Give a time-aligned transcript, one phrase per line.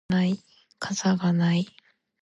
[0.79, 1.67] 傘がない